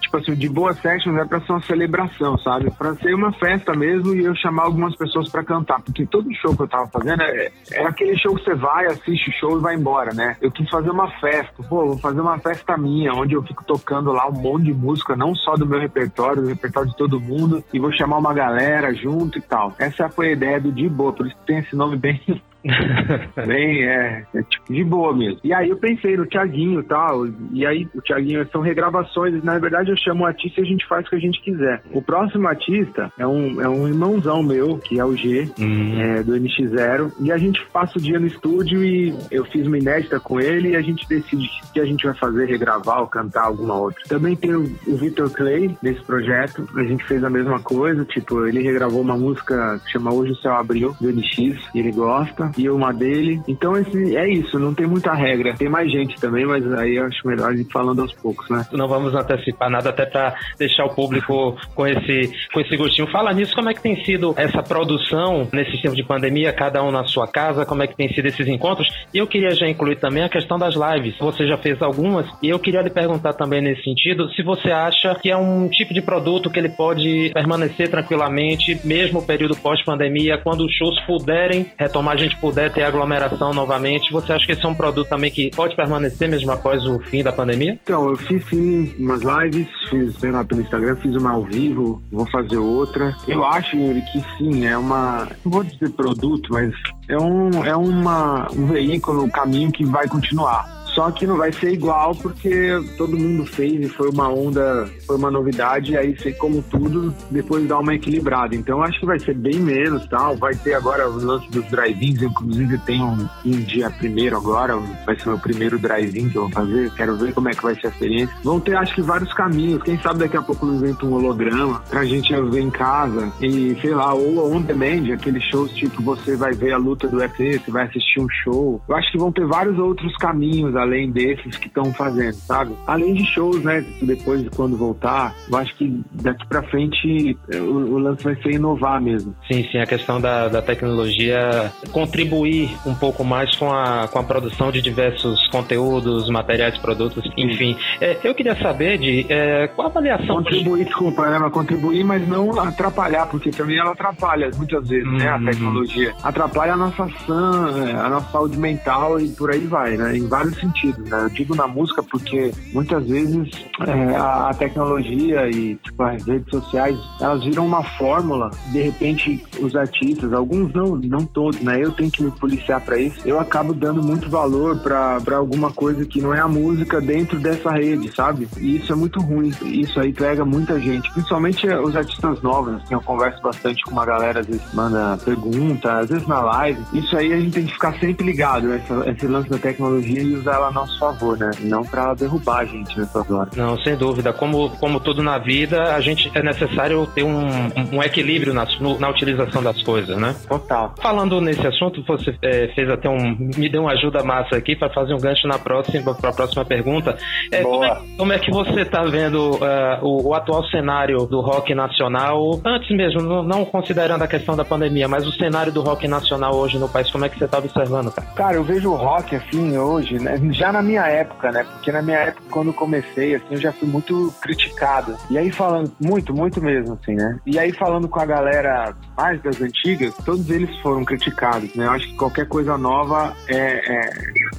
tipo 0.00 0.16
assim, 0.16 0.34
de 0.34 0.48
boa 0.48 0.72
sessions 0.74 1.16
é 1.18 1.24
pra 1.24 1.40
uma 1.52 1.62
celebração, 1.62 2.36
sabe? 2.38 2.70
Pra 2.70 2.94
ser 2.96 3.14
uma 3.14 3.32
festa 3.32 3.74
mesmo 3.74 4.14
e 4.14 4.24
eu 4.24 4.34
chamar 4.34 4.64
algumas 4.64 4.96
pessoas 4.96 5.28
pra 5.30 5.44
cantar. 5.44 5.80
Porque 5.80 6.06
todo 6.06 6.32
show 6.34 6.56
que 6.56 6.62
eu 6.62 6.68
tava 6.68 6.88
fazendo 6.88 7.22
é, 7.22 7.50
é 7.72 7.86
aquele 7.86 8.16
show 8.18 8.34
que 8.34 8.44
você 8.44 8.54
vai, 8.54 8.86
assiste 8.86 9.30
o 9.30 9.32
show 9.32 9.58
e 9.58 9.60
vai 9.60 9.74
embora, 9.74 10.12
né? 10.14 10.36
Eu 10.40 10.50
quis 10.50 10.68
fazer 10.68 10.90
uma 10.90 11.10
festa. 11.20 11.62
Pô, 11.68 11.86
vou 11.86 11.98
fazer 11.98 12.20
uma 12.20 12.38
festa 12.38 12.76
minha, 12.76 13.12
onde 13.12 13.34
eu 13.34 13.42
fico 13.42 13.64
tocando 13.64 14.12
lá 14.12 14.28
um 14.28 14.32
monte 14.32 14.64
de 14.64 14.74
música, 14.74 15.16
não 15.16 15.34
só 15.34 15.54
do 15.54 15.66
meu 15.66 15.80
repertório, 15.80 16.42
do 16.42 16.48
repertório 16.48 16.90
de 16.90 16.96
todo 16.96 17.20
mundo, 17.20 17.62
e 17.72 17.78
vou 17.78 17.92
chamar 17.92 18.18
uma 18.18 18.34
galera 18.34 18.94
junto 18.94 19.38
e 19.38 19.42
tal. 19.42 19.74
Essa 19.78 20.08
foi 20.08 20.28
a 20.28 20.32
ideia 20.32 20.60
do 20.60 20.72
De 20.72 20.88
Boa, 20.88 21.12
por 21.12 21.26
isso 21.26 21.36
tem 21.46 21.58
esse 21.58 21.74
nome 21.76 21.96
bem 21.96 22.20
Bem, 23.46 23.84
é, 23.84 24.24
é 24.34 24.42
tipo, 24.42 24.72
de 24.72 24.84
boa 24.84 25.16
mesmo. 25.16 25.40
E 25.42 25.52
aí 25.52 25.68
eu 25.68 25.76
pensei 25.76 26.16
no 26.16 26.26
Tiaguinho 26.26 26.80
e 26.80 26.84
tal, 26.84 27.26
e 27.52 27.66
aí 27.66 27.88
o 27.94 28.00
Tiaguinho 28.00 28.46
são 28.50 28.60
regravações, 28.60 29.42
na 29.42 29.58
verdade 29.58 29.90
eu 29.90 29.96
chamo 29.96 30.22
o 30.22 30.26
artista 30.26 30.60
e 30.60 30.64
a 30.64 30.66
gente 30.66 30.86
faz 30.86 31.06
o 31.06 31.10
que 31.10 31.16
a 31.16 31.20
gente 31.20 31.40
quiser. 31.42 31.82
O 31.92 32.00
próximo 32.00 32.46
artista 32.46 33.12
é 33.18 33.26
um, 33.26 33.60
é 33.60 33.68
um 33.68 33.88
irmãozão 33.88 34.42
meu, 34.42 34.78
que 34.78 34.98
é 34.98 35.04
o 35.04 35.16
G, 35.16 35.50
uhum. 35.58 36.00
é, 36.00 36.22
do 36.22 36.32
NX0, 36.32 37.12
e 37.20 37.32
a 37.32 37.38
gente 37.38 37.64
passa 37.72 37.98
o 37.98 38.02
dia 38.02 38.18
no 38.18 38.26
estúdio 38.26 38.84
e 38.84 39.14
eu 39.30 39.44
fiz 39.46 39.66
uma 39.66 39.78
inédita 39.78 40.20
com 40.20 40.40
ele 40.40 40.70
e 40.70 40.76
a 40.76 40.82
gente 40.82 41.06
decide 41.08 41.50
o 41.68 41.72
que 41.72 41.80
a 41.80 41.84
gente 41.84 42.04
vai 42.04 42.14
fazer, 42.14 42.46
regravar 42.46 43.00
ou 43.00 43.06
cantar 43.06 43.44
alguma 43.44 43.74
outra. 43.74 44.02
Também 44.08 44.36
tem 44.36 44.54
o, 44.54 44.62
o 44.86 44.96
Victor 44.96 45.30
Clay 45.30 45.76
nesse 45.82 46.02
projeto, 46.02 46.68
a 46.76 46.84
gente 46.84 47.04
fez 47.04 47.24
a 47.24 47.30
mesma 47.30 47.58
coisa, 47.60 48.04
tipo, 48.04 48.46
ele 48.46 48.62
regravou 48.62 49.00
uma 49.00 49.16
música 49.16 49.80
que 49.84 49.92
chama 49.92 50.12
Hoje 50.12 50.32
o 50.32 50.36
Céu 50.36 50.54
Abriu, 50.54 50.94
do 51.00 51.10
NX, 51.10 51.58
e 51.74 51.78
ele 51.78 51.92
gosta 51.92 52.51
e 52.56 52.68
uma 52.68 52.92
dele. 52.92 53.40
Então 53.46 53.76
esse, 53.76 54.16
é 54.16 54.28
isso, 54.28 54.58
não 54.58 54.74
tem 54.74 54.86
muita 54.86 55.12
regra. 55.12 55.54
Tem 55.54 55.68
mais 55.68 55.90
gente 55.90 56.20
também, 56.20 56.44
mas 56.44 56.70
aí 56.74 56.96
eu 56.96 57.06
acho 57.06 57.26
melhor 57.26 57.50
a 57.50 57.56
gente 57.56 57.72
falando 57.72 58.02
aos 58.02 58.12
poucos, 58.12 58.48
né? 58.50 58.66
Não 58.72 58.88
vamos 58.88 59.14
antecipar 59.14 59.70
nada 59.70 59.90
até 59.90 60.06
para 60.06 60.34
deixar 60.58 60.84
o 60.84 60.94
público 60.94 61.56
com 61.74 61.86
esse, 61.86 62.32
com 62.52 62.60
esse 62.60 62.76
gostinho. 62.76 63.10
Fala 63.10 63.32
nisso, 63.32 63.54
como 63.54 63.70
é 63.70 63.74
que 63.74 63.82
tem 63.82 64.02
sido 64.04 64.34
essa 64.36 64.62
produção 64.62 65.48
nesse 65.52 65.80
tempo 65.80 65.94
de 65.94 66.02
pandemia, 66.02 66.52
cada 66.52 66.82
um 66.82 66.90
na 66.90 67.04
sua 67.04 67.26
casa, 67.26 67.64
como 67.64 67.82
é 67.82 67.86
que 67.86 67.96
tem 67.96 68.12
sido 68.12 68.26
esses 68.26 68.46
encontros? 68.46 68.88
E 69.12 69.18
eu 69.18 69.26
queria 69.26 69.50
já 69.50 69.68
incluir 69.68 69.96
também 69.96 70.22
a 70.22 70.28
questão 70.28 70.58
das 70.58 70.74
lives. 70.74 71.16
Você 71.18 71.46
já 71.46 71.56
fez 71.56 71.80
algumas 71.82 72.26
e 72.42 72.48
eu 72.48 72.58
queria 72.58 72.82
lhe 72.82 72.90
perguntar 72.90 73.32
também 73.34 73.60
nesse 73.60 73.82
sentido 73.82 74.30
se 74.34 74.42
você 74.42 74.70
acha 74.70 75.14
que 75.16 75.30
é 75.30 75.36
um 75.36 75.68
tipo 75.68 75.94
de 75.94 76.02
produto 76.02 76.50
que 76.50 76.58
ele 76.58 76.68
pode 76.68 77.30
permanecer 77.32 77.88
tranquilamente, 77.88 78.80
mesmo 78.84 79.20
o 79.20 79.26
período 79.26 79.56
pós-pandemia, 79.56 80.38
quando 80.38 80.64
os 80.64 80.72
shows 80.74 80.98
puderem 81.06 81.66
retomar, 81.78 82.14
a 82.14 82.18
gente 82.18 82.36
puder 82.42 82.72
ter 82.72 82.82
aglomeração 82.82 83.54
novamente, 83.54 84.12
você 84.12 84.32
acha 84.32 84.44
que 84.44 84.50
esse 84.50 84.66
é 84.66 84.68
um 84.68 84.74
produto 84.74 85.08
também 85.08 85.30
que 85.30 85.48
pode 85.54 85.76
permanecer 85.76 86.28
mesmo 86.28 86.50
após 86.50 86.84
o 86.84 86.98
fim 86.98 87.22
da 87.22 87.32
pandemia? 87.32 87.78
Então, 87.84 88.10
eu 88.10 88.16
fiz 88.16 88.44
sim 88.48 88.92
umas 88.98 89.22
lives, 89.22 89.68
fiz 89.88 90.20
lá, 90.24 90.44
pelo 90.44 90.60
Instagram, 90.60 90.96
fiz 90.96 91.14
uma 91.14 91.30
ao 91.30 91.44
vivo, 91.44 92.02
vou 92.10 92.26
fazer 92.26 92.56
outra. 92.56 93.14
Eu 93.28 93.44
acho, 93.44 93.76
Yuri, 93.76 94.02
que 94.12 94.20
sim, 94.36 94.66
é 94.66 94.76
uma. 94.76 95.28
Não 95.44 95.52
vou 95.52 95.62
dizer 95.62 95.90
produto, 95.90 96.48
mas 96.52 96.74
é 97.08 97.16
um, 97.16 97.64
é 97.64 97.76
uma, 97.76 98.50
um 98.52 98.66
veículo, 98.66 99.22
um 99.22 99.30
caminho 99.30 99.70
que 99.70 99.84
vai 99.84 100.08
continuar. 100.08 100.81
Só 100.94 101.10
que 101.10 101.26
não 101.26 101.36
vai 101.36 101.52
ser 101.52 101.72
igual 101.72 102.14
porque 102.14 102.78
todo 102.96 103.16
mundo 103.16 103.46
fez 103.46 103.86
e 103.86 103.88
foi 103.88 104.10
uma 104.10 104.28
onda, 104.28 104.88
foi 105.06 105.16
uma 105.16 105.30
novidade, 105.30 105.92
e 105.92 105.96
aí 105.96 106.16
sei 106.18 106.32
como 106.34 106.62
tudo, 106.62 107.14
depois 107.30 107.66
dá 107.66 107.78
uma 107.78 107.94
equilibrada. 107.94 108.54
Então 108.54 108.82
acho 108.82 109.00
que 109.00 109.06
vai 109.06 109.18
ser 109.18 109.34
bem 109.34 109.58
menos 109.58 110.06
tal. 110.06 110.36
Vai 110.36 110.54
ter 110.54 110.74
agora 110.74 111.08
o 111.08 111.16
lance 111.24 111.50
dos 111.50 111.64
drive-ins, 111.70 112.22
inclusive 112.22 112.78
tem 112.78 113.02
um, 113.02 113.28
um, 113.44 113.60
dia 113.62 113.90
primeiro 113.90 114.36
agora, 114.36 114.76
vai 115.06 115.18
ser 115.18 115.28
meu 115.28 115.38
primeiro 115.38 115.78
drive-in 115.78 116.28
que 116.28 116.36
eu 116.36 116.42
vou 116.42 116.50
fazer. 116.50 116.90
Quero 116.94 117.16
ver 117.16 117.32
como 117.32 117.48
é 117.48 117.52
que 117.52 117.62
vai 117.62 117.74
ser 117.74 117.86
a 117.86 117.90
experiência. 117.90 118.36
Vão 118.42 118.60
ter 118.60 118.76
acho 118.76 118.94
que 118.94 119.02
vários 119.02 119.32
caminhos. 119.32 119.82
Quem 119.82 119.98
sabe 120.00 120.20
daqui 120.20 120.36
a 120.36 120.42
pouco 120.42 120.66
eu 120.66 120.74
invento 120.74 121.06
um 121.06 121.14
holograma 121.14 121.80
pra 121.88 122.04
gente 122.04 122.32
ver 122.32 122.60
em 122.60 122.70
casa 122.70 123.32
e 123.40 123.74
sei 123.80 123.94
lá, 123.94 124.12
ou 124.12 124.52
on 124.52 124.60
demand, 124.60 125.12
aqueles 125.12 125.42
shows 125.44 125.72
tipo 125.72 126.02
você 126.02 126.36
vai 126.36 126.52
ver 126.52 126.72
a 126.72 126.78
luta 126.78 127.08
do 127.08 127.18
UFC, 127.18 127.58
você 127.58 127.70
vai 127.70 127.84
assistir 127.86 128.20
um 128.20 128.28
show. 128.28 128.80
Eu 128.88 128.96
acho 128.96 129.10
que 129.10 129.18
vão 129.18 129.32
ter 129.32 129.46
vários 129.46 129.78
outros 129.78 130.14
caminhos 130.16 130.76
além 130.82 131.10
desses 131.10 131.56
que 131.56 131.68
estão 131.68 131.92
fazendo, 131.92 132.34
sabe? 132.34 132.74
Além 132.86 133.14
de 133.14 133.24
shows, 133.24 133.62
né? 133.62 133.84
Depois 134.02 134.42
de 134.42 134.50
quando 134.50 134.76
voltar, 134.76 135.34
eu 135.50 135.56
acho 135.56 135.74
que 135.76 136.02
daqui 136.12 136.46
para 136.46 136.62
frente 136.64 137.36
o, 137.54 137.94
o, 137.94 137.98
lance 137.98 138.24
vai 138.24 138.34
ser 138.36 138.52
inovar 138.52 139.00
mesmo. 139.00 139.34
Sim, 139.50 139.66
sim, 139.70 139.78
a 139.78 139.86
questão 139.86 140.20
da, 140.20 140.48
da 140.48 140.60
tecnologia 140.60 141.72
contribuir 141.90 142.70
um 142.86 142.94
pouco 142.94 143.24
mais 143.24 143.54
com 143.56 143.72
a, 143.72 144.08
com 144.08 144.18
a 144.18 144.22
produção 144.22 144.70
de 144.70 144.82
diversos 144.82 145.46
conteúdos, 145.48 146.28
materiais, 146.28 146.76
produtos, 146.78 147.24
enfim. 147.36 147.76
É, 148.00 148.18
eu 148.24 148.34
queria 148.34 148.56
saber 148.60 148.98
de 148.98 149.26
é, 149.28 149.68
qual 149.68 149.88
a 149.88 149.90
avaliação. 149.90 150.36
Contribuir, 150.36 150.84
desculpa, 150.84 151.28
né? 151.28 151.50
contribuir, 151.50 152.04
mas 152.04 152.26
não 152.26 152.58
atrapalhar, 152.60 153.26
porque 153.26 153.50
também 153.50 153.78
ela 153.78 153.92
atrapalha 153.92 154.50
muitas 154.56 154.88
vezes, 154.88 155.10
né? 155.12 155.28
A 155.28 155.36
uhum. 155.36 155.44
tecnologia. 155.44 156.14
Atrapalha 156.22 156.72
a 156.74 156.76
nossa 156.76 157.04
ação, 157.04 158.00
a 158.04 158.08
nossa 158.08 158.30
saúde 158.30 158.58
mental 158.58 159.20
e 159.20 159.28
por 159.28 159.50
aí 159.50 159.66
vai, 159.66 159.96
né? 159.96 160.16
Em 160.16 160.26
vários 160.26 160.54
sentidos 160.56 160.71
sentido, 160.72 161.02
né? 161.08 161.24
Eu 161.24 161.28
digo 161.28 161.54
na 161.54 161.66
música 161.66 162.02
porque 162.02 162.52
muitas 162.72 163.06
vezes 163.06 163.50
é, 163.86 164.16
a 164.16 164.50
tecnologia 164.54 165.48
e 165.48 165.76
tipo, 165.76 166.02
as 166.02 166.24
redes 166.24 166.50
sociais, 166.50 166.98
elas 167.20 167.44
viram 167.44 167.66
uma 167.66 167.82
fórmula. 167.82 168.50
De 168.70 168.80
repente, 168.80 169.44
os 169.60 169.76
artistas, 169.76 170.32
alguns 170.32 170.72
não, 170.72 170.96
não 170.96 171.24
todos, 171.24 171.60
né? 171.60 171.82
Eu 171.82 171.92
tenho 171.92 172.10
que 172.10 172.22
me 172.22 172.30
policiar 172.30 172.80
para 172.80 172.98
isso. 172.98 173.20
Eu 173.24 173.38
acabo 173.38 173.72
dando 173.72 174.02
muito 174.02 174.28
valor 174.28 174.78
para 174.78 175.36
alguma 175.36 175.72
coisa 175.72 176.04
que 176.04 176.20
não 176.20 176.34
é 176.34 176.40
a 176.40 176.48
música 176.48 177.00
dentro 177.00 177.38
dessa 177.38 177.70
rede, 177.70 178.14
sabe? 178.14 178.48
E 178.58 178.76
isso 178.76 178.92
é 178.92 178.96
muito 178.96 179.20
ruim. 179.20 179.52
Isso 179.62 180.00
aí 180.00 180.12
pega 180.12 180.44
muita 180.44 180.80
gente, 180.80 181.10
principalmente 181.12 181.66
os 181.66 181.94
artistas 181.94 182.40
novos. 182.42 182.74
Assim, 182.74 182.94
eu 182.94 183.00
converso 183.00 183.42
bastante 183.42 183.84
com 183.84 183.92
uma 183.92 184.06
galera, 184.06 184.40
às 184.40 184.46
vezes 184.46 184.62
manda 184.72 185.16
pergunta, 185.18 185.98
às 185.98 186.08
vezes 186.08 186.26
na 186.26 186.40
live. 186.40 186.82
Isso 186.92 187.16
aí 187.16 187.32
a 187.32 187.38
gente 187.38 187.52
tem 187.52 187.66
que 187.66 187.72
ficar 187.72 187.98
sempre 187.98 188.26
ligado, 188.26 188.72
essa, 188.72 189.10
esse 189.10 189.26
lance 189.26 189.48
da 189.48 189.58
tecnologia 189.58 190.22
e 190.22 190.34
usar 190.34 190.58
ela 190.62 190.68
a 190.68 190.70
nosso 190.70 190.98
favor, 190.98 191.36
né? 191.36 191.50
Não 191.60 191.82
para 191.82 192.14
derrubar 192.14 192.60
a 192.60 192.64
gente 192.64 192.98
nessas 192.98 193.28
horas. 193.30 193.54
Não, 193.56 193.76
sem 193.78 193.96
dúvida. 193.96 194.32
Como, 194.32 194.70
como 194.78 195.00
tudo 195.00 195.22
na 195.22 195.38
vida, 195.38 195.94
a 195.94 196.00
gente 196.00 196.30
é 196.34 196.42
necessário 196.42 197.06
ter 197.06 197.24
um, 197.24 197.46
um 197.92 198.02
equilíbrio 198.02 198.54
na, 198.54 198.66
na 198.98 199.08
utilização 199.08 199.62
das 199.62 199.82
coisas, 199.82 200.16
né? 200.16 200.34
Total. 200.48 200.94
Falando 201.00 201.40
nesse 201.40 201.66
assunto, 201.66 202.02
você 202.06 202.34
é, 202.42 202.68
fez 202.68 202.88
até 202.88 203.08
um. 203.08 203.36
me 203.38 203.68
deu 203.68 203.82
uma 203.82 203.92
ajuda 203.92 204.22
massa 204.22 204.56
aqui 204.56 204.76
para 204.76 204.90
fazer 204.90 205.14
um 205.14 205.18
gancho 205.18 205.46
na 205.48 205.58
próxima, 205.58 206.14
para 206.14 206.30
a 206.30 206.32
próxima 206.32 206.64
pergunta. 206.64 207.16
É, 207.50 207.62
como, 207.62 207.84
é, 207.84 208.02
como, 208.16 208.32
é, 208.32 208.38
que 208.38 208.50
você 208.50 208.82
está 208.82 209.02
vendo 209.02 209.56
uh, 209.56 209.58
o, 210.02 210.28
o, 210.28 210.34
atual 210.34 210.64
cenário 210.66 211.26
do 211.26 211.40
rock 211.40 211.74
nacional, 211.74 212.60
antes 212.64 212.90
mesmo, 212.96 213.22
não, 213.22 213.42
não, 213.42 213.64
considerando 213.64 214.22
a 214.22 214.28
questão 214.28 214.56
da 214.56 214.64
pandemia, 214.64 215.08
mas 215.08 215.26
o 215.26 215.32
cenário 215.32 215.72
do 215.72 215.80
rock 215.80 216.06
nacional 216.06 216.54
hoje 216.54 216.78
no 216.78 216.88
país, 216.88 217.10
como 217.10 217.24
é 217.24 217.28
que 217.28 217.38
você 217.38 217.44
está 217.44 217.58
observando, 217.58 218.12
cara? 218.12 218.28
Cara, 218.34 218.56
eu 218.56 218.64
vejo 218.64 218.90
o 218.90 218.96
rock 218.96 219.36
assim 219.36 219.76
hoje, 219.76 220.18
né? 220.18 220.36
Já 220.52 220.72
na 220.72 220.82
minha 220.82 221.06
época, 221.06 221.50
né? 221.50 221.64
Porque 221.64 221.90
na 221.90 222.02
minha 222.02 222.18
época, 222.18 222.42
quando 222.50 222.72
comecei, 222.72 223.34
assim, 223.34 223.46
eu 223.50 223.60
já 223.60 223.72
fui 223.72 223.88
muito 223.88 224.32
criticado. 224.40 225.16
E 225.30 225.38
aí 225.38 225.50
falando, 225.50 225.90
muito, 226.00 226.34
muito 226.34 226.62
mesmo, 226.62 226.98
assim, 227.00 227.14
né? 227.14 227.38
E 227.46 227.58
aí 227.58 227.72
falando 227.72 228.08
com 228.08 228.20
a 228.20 228.26
galera 228.26 228.94
mais 229.16 229.40
das 229.42 229.60
antigas, 229.60 230.14
todos 230.24 230.48
eles 230.50 230.74
foram 230.78 231.04
criticados, 231.04 231.74
né? 231.74 231.86
Eu 231.86 231.90
acho 231.92 232.06
que 232.06 232.16
qualquer 232.16 232.46
coisa 232.46 232.76
nova 232.76 233.34
é, 233.48 233.96
é 233.96 234.10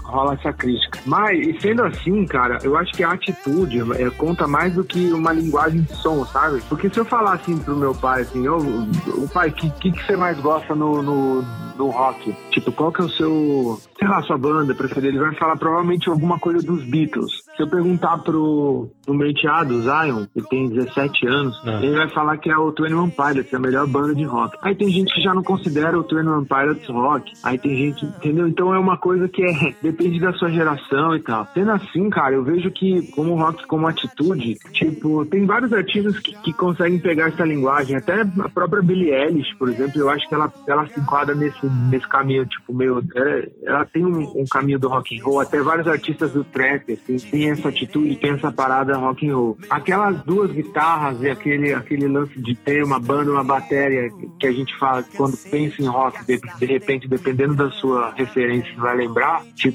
rola 0.01 0.33
essa 0.33 0.53
crítica. 0.53 0.99
Mas, 1.05 1.39
e 1.39 1.59
sendo 1.59 1.83
assim, 1.83 2.25
cara, 2.25 2.59
eu 2.63 2.77
acho 2.77 2.91
que 2.93 3.03
a 3.03 3.11
atitude 3.11 3.81
é, 4.01 4.09
conta 4.11 4.47
mais 4.47 4.73
do 4.73 4.83
que 4.83 5.11
uma 5.11 5.31
linguagem 5.31 5.81
de 5.81 5.93
som, 5.95 6.25
sabe? 6.25 6.61
Porque 6.69 6.89
se 6.89 6.99
eu 6.99 7.05
falar 7.05 7.33
assim 7.33 7.57
pro 7.57 7.75
meu 7.75 7.93
pai, 7.93 8.21
assim, 8.21 8.47
ô, 8.47 8.57
o 8.57 9.29
pai, 9.33 9.49
o 9.49 9.53
que, 9.53 9.69
que, 9.71 9.91
que 9.91 10.05
você 10.05 10.15
mais 10.15 10.39
gosta 10.39 10.75
no, 10.75 11.01
no, 11.01 11.41
no 11.77 11.89
rock? 11.89 12.35
Tipo, 12.51 12.71
qual 12.71 12.91
que 12.91 13.01
é 13.01 13.05
o 13.05 13.09
seu, 13.09 13.79
sei 13.97 14.07
lá, 14.07 14.21
sua 14.23 14.37
banda 14.37 14.73
preferida? 14.73 15.07
Ele 15.07 15.19
vai 15.19 15.35
falar 15.35 15.57
provavelmente 15.57 16.09
alguma 16.09 16.39
coisa 16.39 16.65
dos 16.65 16.83
Beatles. 16.85 17.43
Se 17.55 17.63
eu 17.63 17.69
perguntar 17.69 18.17
pro, 18.19 18.89
pro 19.05 19.13
meu 19.13 19.29
enteado, 19.29 19.81
Zion, 19.81 20.25
que 20.33 20.41
tem 20.49 20.69
17 20.69 21.27
anos, 21.27 21.61
é. 21.65 21.85
ele 21.85 21.97
vai 21.97 22.09
falar 22.09 22.37
que 22.37 22.49
é 22.49 22.57
o 22.57 22.71
Twenty 22.71 22.95
One 22.95 23.11
Pilots, 23.11 23.53
é 23.53 23.55
a 23.55 23.59
melhor 23.59 23.87
banda 23.87 24.15
de 24.15 24.23
rock. 24.23 24.57
Aí 24.61 24.75
tem 24.75 24.89
gente 24.89 25.13
que 25.13 25.21
já 25.21 25.33
não 25.33 25.43
considera 25.43 25.97
o 25.97 26.03
Twenty 26.03 26.29
One 26.29 26.45
Pilots 26.45 26.87
rock. 26.89 27.31
Aí 27.43 27.57
tem 27.57 27.75
gente, 27.75 28.05
entendeu? 28.05 28.47
Então 28.47 28.73
é 28.73 28.79
uma 28.79 28.97
coisa 28.97 29.27
que 29.27 29.43
é 29.43 29.73
depende 29.83 30.17
da 30.19 30.31
sua 30.33 30.49
geração 30.49 31.13
e 31.15 31.19
tal. 31.19 31.45
Sendo 31.53 31.71
assim, 31.71 32.09
cara, 32.09 32.33
eu 32.33 32.43
vejo 32.43 32.71
que 32.71 33.11
como 33.11 33.35
rock, 33.35 33.67
como 33.67 33.85
atitude, 33.85 34.55
tipo, 34.71 35.25
tem 35.25 35.45
vários 35.45 35.73
artistas 35.73 36.17
que, 36.19 36.33
que 36.41 36.53
conseguem 36.53 36.99
pegar 36.99 37.27
essa 37.27 37.43
linguagem. 37.43 37.97
Até 37.97 38.21
a 38.21 38.49
própria 38.49 38.81
Billie 38.81 39.13
Eilish, 39.13 39.53
por 39.57 39.67
exemplo, 39.67 39.99
eu 39.99 40.09
acho 40.09 40.27
que 40.27 40.33
ela, 40.33 40.51
ela 40.67 40.87
se 40.87 40.97
enquadra 40.99 41.35
nesse, 41.35 41.65
nesse 41.91 42.07
caminho, 42.07 42.45
tipo, 42.45 42.73
meio. 42.73 43.03
É, 43.13 43.49
ela 43.63 43.85
tem 43.85 44.05
um, 44.05 44.41
um, 44.41 44.45
caminho 44.49 44.79
do 44.79 44.87
rock 44.87 45.19
and 45.19 45.23
roll. 45.23 45.41
Até 45.41 45.61
vários 45.61 45.87
artistas 45.87 46.31
do 46.31 46.45
trap, 46.45 46.93
assim, 46.93 47.17
tem 47.17 47.51
essa 47.51 47.67
atitude, 47.67 48.15
tem 48.15 48.31
essa 48.31 48.51
parada 48.51 48.95
rock 48.95 49.27
and 49.27 49.35
roll. 49.35 49.57
Aquelas 49.69 50.23
duas 50.23 50.49
guitarras 50.51 51.21
e 51.21 51.29
aquele, 51.29 51.73
aquele 51.73 52.07
lance 52.07 52.41
de 52.41 52.55
ter 52.55 52.83
uma 52.83 52.99
banda, 52.99 53.31
uma 53.31 53.43
bateria 53.43 54.09
que 54.39 54.47
a 54.47 54.51
gente 54.51 54.73
fala 54.77 55.03
quando 55.17 55.37
pensa 55.49 55.81
em 55.81 55.87
rock, 55.87 56.25
de, 56.25 56.39
de 56.39 56.65
repente, 56.65 57.07
dependendo 57.07 57.53
da 57.53 57.69
sua 57.71 58.13
referência, 58.13 58.73
vai 58.77 58.95
lembrar. 58.95 59.43
Tipo, 59.55 59.72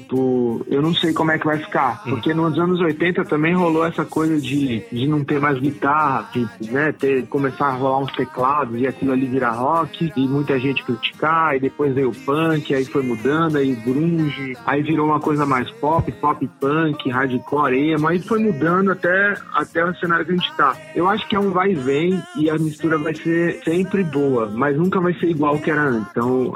eu 0.69 0.83
não 0.83 0.95
sei 0.95 1.13
como 1.13 1.31
é 1.31 1.39
que 1.39 1.47
vai 1.47 1.59
ficar. 1.59 2.03
Hum. 2.07 2.11
Porque 2.11 2.35
nos 2.35 2.59
anos 2.59 2.81
80 2.81 3.25
também 3.25 3.55
rolou 3.55 3.85
essa 3.85 4.05
coisa 4.05 4.41
de, 4.41 4.83
de 4.91 5.07
não 5.07 5.25
ter 5.25 5.41
mais 5.41 5.59
guitarra, 5.59 6.29
de, 6.33 6.71
né, 6.71 6.93
ter, 6.93 7.27
começar 7.27 7.67
a 7.67 7.73
rolar 7.73 7.99
uns 7.99 8.13
teclados 8.13 8.81
e 8.81 8.87
aquilo 8.87 9.13
ali 9.13 9.27
virar 9.27 9.53
rock, 9.53 10.13
e 10.17 10.29
muita 10.29 10.59
gente 10.59 10.85
criticar, 10.85 11.57
e 11.57 11.61
depois 11.61 11.95
veio 11.95 12.11
o 12.11 12.15
punk, 12.15 12.75
aí 12.75 12.85
foi 12.85 13.03
mudando, 13.03 13.57
aí 13.57 13.75
grunge, 13.75 14.57
aí 14.67 14.83
virou 14.83 15.07
uma 15.07 15.21
coisa 15.21 15.45
mais 15.47 15.71
pop, 15.73 16.11
pop 16.13 16.49
punk, 16.61 17.11
hardcore, 17.11 17.93
emo, 17.93 18.09
aí 18.09 18.19
foi 18.19 18.39
mudando 18.39 18.93
até, 18.93 19.35
até 19.55 19.85
o 19.85 19.95
cenário 19.97 20.25
que 20.25 20.33
a 20.33 20.37
gente 20.37 20.57
tá. 20.57 20.77
Eu 20.95 21.09
acho 21.09 21.27
que 21.29 21.37
é 21.37 21.41
um 21.41 21.51
vai 21.51 21.73
e 21.73 21.75
vem 21.75 22.23
e 22.37 22.51
a 22.51 22.59
mistura 22.59 22.99
vai 22.99 23.15
ser 23.15 23.61
sempre 23.65 24.05
boa, 24.05 24.51
mas 24.53 24.77
nunca 24.77 25.01
vai 25.01 25.15
ser 25.15 25.27
igual 25.27 25.59
que 25.59 25.71
era 25.71 25.83
antes. 25.83 26.09
Então, 26.11 26.53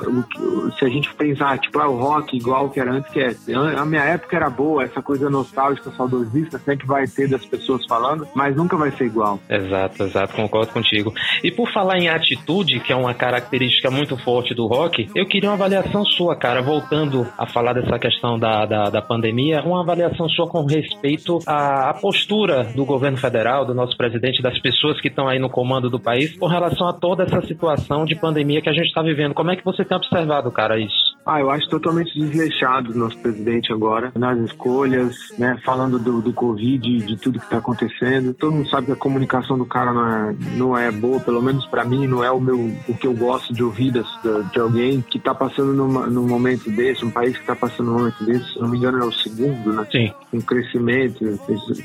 se 0.79 0.85
a 0.85 0.89
gente 0.89 1.13
pensar, 1.15 1.59
tipo, 1.59 1.79
ah, 1.79 1.89
o 1.89 1.97
rock 1.97 2.37
igual 2.37 2.71
que 2.71 2.81
era 2.81 2.93
antes, 2.93 3.11
que 3.13 3.21
é, 3.21 3.32
a 3.77 3.85
minha 3.85 4.03
época 4.03 4.37
era 4.37 4.51
boa, 4.51 4.85
essa 4.85 5.03
coisa 5.03 5.29
nostálgica, 5.29 5.91
saudosista, 5.93 6.59
sempre 6.59 6.87
vai 6.87 7.07
ter 7.07 7.29
das 7.29 7.45
pessoas 7.45 7.85
falando, 7.87 8.27
mas 8.35 8.57
nunca 8.57 8.77
vai 8.77 8.91
ser 8.93 9.07
igual. 9.07 9.41
Exato, 9.49 10.03
exato, 10.05 10.35
concordo 10.35 10.73
contigo. 10.73 11.13
E 11.43 11.51
por 11.51 11.71
falar 11.73 11.99
em 11.99 12.09
atitude, 12.09 12.81
que 12.81 12.93
é 12.93 12.97
uma 12.97 13.15
característica 13.15 13.91
muito 13.91 14.17
forte 14.17 14.55
do 14.55 14.67
rock, 14.67 15.09
eu 15.15 15.27
queria 15.27 15.49
uma 15.49 15.55
avaliação 15.55 16.05
sua, 16.05 16.37
cara, 16.37 16.63
voltando 16.63 17.27
a 17.37 17.47
falar 17.47 17.73
dessa 17.73 17.99
questão 17.99 18.39
da, 18.39 18.65
da, 18.67 18.85
da 18.91 19.03
pandemia, 19.03 19.63
uma 19.63 19.83
avaliação 19.83 20.29
sua 20.29 20.49
com 20.49 20.65
respeito 20.65 21.39
à, 21.47 21.91
à 21.91 21.95
postura 21.95 22.65
do 22.75 22.85
governo 22.85 23.17
federal, 23.17 23.65
do 23.65 23.75
nosso 23.75 23.97
presidente, 23.97 24.43
das 24.43 24.59
pessoas 24.61 25.01
que 25.01 25.09
estão 25.09 25.29
aí 25.29 25.39
no 25.39 25.51
comando 25.51 25.89
do 25.91 26.01
país, 26.01 26.37
com 26.37 26.47
relação 26.47 26.89
a 26.89 26.93
toda 26.93 27.25
essa 27.25 27.41
situação 27.43 28.05
de 28.05 28.15
pandemia 28.15 28.61
que 28.61 28.69
a 28.69 28.73
gente 28.73 28.87
está 28.87 29.03
vivendo. 29.03 29.35
Como 29.35 29.51
é 29.51 29.57
que 29.57 29.65
você 29.65 29.85
tem 29.85 29.97
observado, 29.97 30.51
cara, 30.51 30.79
isso? 30.79 31.17
Ah, 31.25 31.41
eu 31.41 31.51
acho 31.51 31.69
totalmente 31.69 32.19
desleixado 32.19 32.93
o 32.93 32.97
nosso 32.97 33.17
presidente 33.19 33.73
agora, 33.73 34.13
nas 34.17 34.39
escolhas, 34.39 35.17
né, 35.39 35.59
falando 35.65 35.99
do, 35.99 36.21
do 36.21 36.33
Covid, 36.33 36.99
de 36.99 37.17
tudo 37.17 37.39
que 37.39 37.45
está 37.45 37.59
acontecendo. 37.59 38.35
Todo 38.35 38.53
mundo 38.53 38.69
sabe 38.69 38.87
que 38.87 38.93
a 38.93 38.97
comunicação 38.97 39.57
do 39.57 39.65
cara 39.65 39.93
não 39.93 40.09
é, 40.09 40.37
não 40.57 40.77
é 40.77 40.91
boa, 40.91 41.21
pelo 41.21 41.41
menos 41.41 41.65
para 41.67 41.85
mim, 41.85 42.07
não 42.07 42.25
é 42.25 42.31
o 42.31 42.41
meu 42.41 42.59
o 42.89 42.95
que 42.97 43.07
eu 43.07 43.15
gosto 43.15 43.53
de 43.53 43.63
ouvir 43.63 43.93
das, 43.93 44.07
de 44.53 44.59
alguém 44.59 45.01
que 45.01 45.19
está 45.19 45.35
passando 45.35 45.73
numa, 45.73 46.07
num 46.07 46.27
momento 46.27 46.71
desse, 46.71 47.05
um 47.05 47.11
país 47.11 47.35
que 47.35 47.43
está 47.43 47.55
passando 47.55 47.87
num 47.87 47.99
momento 47.99 48.25
desse, 48.25 48.53
se 48.53 48.61
não 48.61 48.69
me 48.69 48.79
engano 48.79 48.99
é 48.99 49.05
o 49.05 49.13
segundo, 49.13 49.73
né? 49.73 49.87
Sim. 49.91 50.13
Um 50.33 50.41
crescimento, 50.41 51.25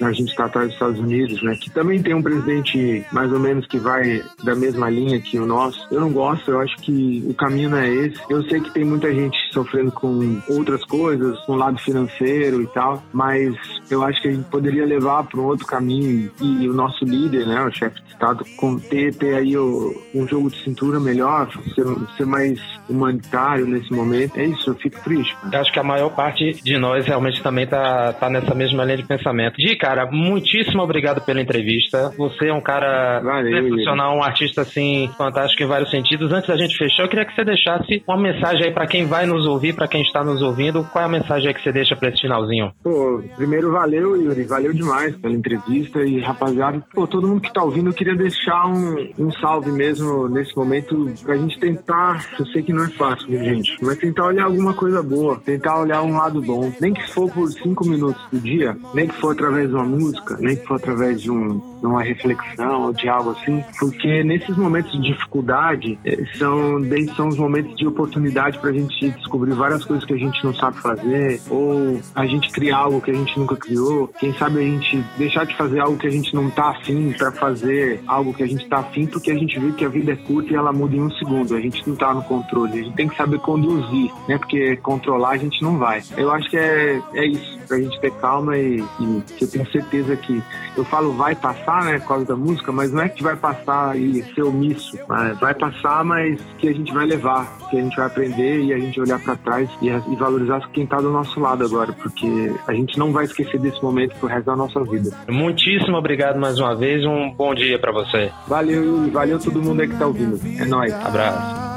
a 0.01 0.11
gente 0.11 0.29
está 0.29 0.45
atrás 0.45 0.67
dos 0.67 0.75
Estados 0.75 0.99
Unidos, 0.99 1.41
né? 1.43 1.55
Que 1.55 1.69
também 1.69 2.01
tem 2.01 2.13
um 2.13 2.23
presidente 2.23 3.05
mais 3.11 3.31
ou 3.31 3.39
menos 3.39 3.67
que 3.67 3.77
vai 3.77 4.23
da 4.43 4.55
mesma 4.55 4.89
linha 4.89 5.21
que 5.21 5.37
o 5.37 5.45
nosso. 5.45 5.87
Eu 5.91 6.01
não 6.01 6.11
gosto, 6.11 6.49
eu 6.49 6.59
acho 6.59 6.75
que 6.77 7.23
o 7.27 7.33
caminho 7.33 7.69
não 7.69 7.77
é 7.77 7.89
esse. 7.89 8.19
Eu 8.29 8.43
sei 8.43 8.61
que 8.61 8.73
tem 8.73 8.83
muita 8.83 9.13
gente 9.13 9.26
gente 9.27 9.53
sofrendo 9.53 9.91
com 9.91 10.41
outras 10.49 10.83
coisas, 10.83 11.39
com 11.45 11.53
o 11.53 11.55
lado 11.55 11.77
financeiro 11.79 12.61
e 12.61 12.67
tal, 12.67 13.03
mas 13.13 13.55
eu 13.89 14.03
acho 14.03 14.21
que 14.21 14.27
a 14.27 14.31
gente 14.31 14.49
poderia 14.49 14.85
levar 14.85 15.23
para 15.23 15.39
um 15.39 15.45
outro 15.45 15.65
caminho 15.65 16.31
e 16.41 16.67
o 16.67 16.73
nosso 16.73 17.05
líder, 17.05 17.45
né, 17.45 17.61
o 17.63 17.71
chefe 17.71 18.01
de 18.01 18.11
Estado, 18.11 18.43
ter, 18.89 19.13
ter 19.15 19.35
aí 19.35 19.55
o, 19.57 19.93
um 20.13 20.27
jogo 20.27 20.49
de 20.49 20.57
cintura 20.63 20.99
melhor, 20.99 21.49
ser, 21.75 21.85
ser 22.15 22.25
mais 22.25 22.59
humanitário 22.89 23.65
nesse 23.65 23.91
momento. 23.93 24.37
É 24.37 24.45
isso, 24.45 24.71
eu 24.71 24.75
fico 24.75 25.01
triste. 25.03 25.35
Eu 25.51 25.59
acho 25.59 25.71
que 25.71 25.79
a 25.79 25.83
maior 25.83 26.09
parte 26.09 26.53
de 26.63 26.77
nós 26.77 27.05
realmente 27.05 27.41
também 27.41 27.67
tá, 27.67 28.13
tá 28.13 28.29
nessa 28.29 28.55
mesma 28.55 28.83
linha 28.83 28.97
de 28.97 29.05
pensamento. 29.05 29.55
Di, 29.57 29.75
cara, 29.75 30.07
muitíssimo 30.11 30.81
obrigado 30.81 31.21
pela 31.21 31.41
entrevista. 31.41 32.11
Você 32.17 32.47
é 32.47 32.53
um 32.53 32.61
cara 32.61 33.21
profissional, 33.21 34.17
um 34.17 34.23
artista 34.23 34.61
assim 34.61 35.09
fantástico 35.17 35.63
em 35.63 35.67
vários 35.67 35.91
sentidos. 35.91 36.31
Antes 36.31 36.47
da 36.47 36.57
gente 36.57 36.77
fechar, 36.77 37.03
eu 37.03 37.09
queria 37.09 37.25
que 37.25 37.35
você 37.35 37.43
deixasse 37.43 38.03
uma 38.07 38.17
mensagem 38.17 38.65
aí 38.65 38.71
para 38.71 38.87
quem 38.87 39.05
vai 39.05 39.16
nos 39.25 39.45
ouvir, 39.45 39.73
para 39.73 39.87
quem 39.87 40.01
está 40.01 40.23
nos 40.23 40.41
ouvindo, 40.41 40.83
qual 40.91 41.03
é 41.03 41.05
a 41.05 41.09
mensagem 41.09 41.53
que 41.53 41.61
você 41.61 41.71
deixa 41.71 41.95
para 41.95 42.09
esse 42.09 42.21
finalzinho? 42.21 42.71
Pô, 42.83 43.21
primeiro 43.35 43.71
valeu, 43.71 44.21
Yuri, 44.21 44.43
valeu 44.43 44.73
demais 44.73 45.15
pela 45.15 45.33
entrevista. 45.33 46.03
E 46.03 46.19
rapaziada, 46.19 46.83
pô, 46.93 47.07
todo 47.07 47.27
mundo 47.27 47.41
que 47.41 47.53
tá 47.53 47.63
ouvindo, 47.63 47.89
eu 47.89 47.93
queria 47.93 48.15
deixar 48.15 48.67
um, 48.67 49.13
um 49.17 49.31
salve 49.31 49.71
mesmo 49.71 50.27
nesse 50.27 50.55
momento 50.55 51.11
pra 51.23 51.35
gente 51.37 51.59
tentar, 51.59 52.25
eu 52.39 52.45
sei 52.47 52.61
que 52.61 52.73
não 52.73 52.83
é 52.83 52.89
fácil, 52.89 53.27
gente, 53.27 53.77
mas 53.81 53.97
tentar 53.97 54.25
olhar 54.25 54.45
alguma 54.45 54.73
coisa 54.73 55.01
boa, 55.01 55.39
tentar 55.39 55.79
olhar 55.79 56.01
um 56.01 56.17
lado 56.17 56.41
bom, 56.41 56.71
nem 56.79 56.93
que 56.93 57.11
for 57.11 57.31
por 57.31 57.49
cinco 57.49 57.87
minutos 57.87 58.21
do 58.31 58.39
dia, 58.39 58.77
nem 58.93 59.07
que 59.07 59.15
for 59.15 59.31
através 59.31 59.69
de 59.69 59.75
uma 59.75 59.83
música, 59.83 60.37
nem 60.39 60.55
que 60.55 60.65
for 60.65 60.75
através 60.75 61.21
de, 61.21 61.31
um, 61.31 61.61
de 61.79 61.85
uma 61.85 62.03
reflexão 62.03 62.83
ou 62.83 62.93
de 62.93 63.07
algo 63.07 63.31
assim, 63.31 63.63
porque 63.79 64.23
nesses 64.23 64.55
momentos 64.57 64.91
de 64.91 65.13
dificuldade 65.13 65.97
eh, 66.05 66.23
são, 66.37 66.79
são 67.15 67.27
os 67.27 67.37
momentos 67.37 67.75
de 67.75 67.87
oportunidade 67.87 68.59
pra 68.59 68.71
gente 68.71 69.09
descobrir 69.11 69.53
várias 69.53 69.83
coisas 69.85 70.05
que 70.05 70.13
a 70.13 70.17
gente 70.17 70.43
não 70.43 70.53
sabe 70.53 70.77
fazer, 70.77 71.41
ou 71.49 71.99
a 72.15 72.25
gente 72.25 72.49
criar 72.51 72.77
algo 72.77 73.01
que 73.01 73.11
a 73.11 73.13
gente 73.13 73.37
nunca 73.39 73.55
criou. 73.55 74.07
Quem 74.19 74.33
sabe 74.33 74.59
a 74.59 74.63
gente 74.63 75.03
deixar 75.17 75.45
de 75.45 75.55
fazer 75.55 75.79
algo 75.79 75.97
que 75.97 76.07
a 76.07 76.11
gente 76.11 76.33
não 76.33 76.49
tá 76.49 76.69
afim 76.69 77.13
para 77.17 77.31
fazer 77.31 78.01
algo 78.07 78.33
que 78.33 78.43
a 78.43 78.47
gente 78.47 78.67
tá 78.67 78.79
afim, 78.79 79.05
porque 79.05 79.31
a 79.31 79.35
gente 79.35 79.59
vê 79.59 79.71
que 79.71 79.85
a 79.85 79.89
vida 79.89 80.11
é 80.13 80.15
curta 80.15 80.51
e 80.53 80.55
ela 80.55 80.71
muda 80.71 80.95
em 80.95 81.01
um 81.01 81.11
segundo. 81.11 81.55
A 81.55 81.59
gente 81.59 81.87
não 81.87 81.95
tá 81.95 82.13
no 82.13 82.23
controle, 82.23 82.79
a 82.79 82.83
gente 82.83 82.95
tem 82.95 83.07
que 83.07 83.15
saber 83.15 83.39
conduzir, 83.39 84.11
né? 84.27 84.37
Porque 84.37 84.75
controlar 84.77 85.31
a 85.31 85.37
gente 85.37 85.61
não 85.61 85.77
vai. 85.77 86.01
Eu 86.15 86.31
acho 86.31 86.49
que 86.49 86.57
é, 86.57 87.01
é 87.13 87.25
isso, 87.25 87.59
pra 87.67 87.77
gente 87.77 87.99
ter 87.99 88.11
calma 88.13 88.57
e, 88.57 88.83
e 88.99 89.23
eu 89.41 89.47
tenho 89.49 89.69
certeza 89.71 90.15
que 90.15 90.41
eu 90.75 90.85
falo 90.85 91.13
vai 91.13 91.35
passar, 91.35 91.66
né, 91.67 91.99
por 91.99 92.07
causa 92.07 92.25
da 92.25 92.35
música, 92.35 92.71
mas 92.71 92.91
não 92.91 93.01
é 93.01 93.09
que 93.09 93.21
vai 93.21 93.35
passar 93.35 93.97
e 93.97 94.23
ser 94.33 94.43
omisso. 94.43 94.97
Vai 95.39 95.53
passar, 95.53 96.03
mas 96.03 96.39
que 96.57 96.69
a 96.69 96.73
gente 96.73 96.93
vai 96.93 97.05
levar, 97.05 97.57
que 97.69 97.77
a 97.77 97.81
gente 97.81 97.95
vai 97.97 98.05
aprender 98.05 98.61
e 98.61 98.73
a 98.73 98.79
gente 98.79 98.99
olhar 98.99 99.19
para 99.19 99.35
trás 99.35 99.69
e, 99.81 99.87
e, 99.89 100.15
valorizar 100.15 100.61
quem 100.71 100.85
está 100.85 100.97
do 100.97 101.11
nosso 101.11 101.39
lado 101.39 101.65
agora, 101.65 101.91
porque 101.93 102.53
a 102.67 102.73
gente 102.73 102.97
não 102.97 103.11
vai 103.11 103.25
esquecer 103.25 103.59
desse 103.59 103.81
momento 103.83 104.15
pro 104.15 104.29
resto 104.29 104.45
da 104.45 104.55
nossa 104.55 104.81
vida. 104.83 105.11
Muitíssimo 105.27 105.97
obrigado 105.97 106.39
mais 106.39 106.57
uma 106.59 106.75
vez, 106.75 107.05
um 107.05 107.31
bom 107.31 107.53
dia 107.53 107.77
para 107.77 107.91
você. 107.91 108.31
Valeu, 108.47 109.11
valeu 109.11 109.37
todo 109.39 109.61
mundo 109.61 109.81
aí 109.81 109.87
que 109.89 109.97
tá 109.97 110.07
ouvindo. 110.07 110.39
É 110.59 110.65
nóis. 110.65 110.93
Abraço. 110.93 111.67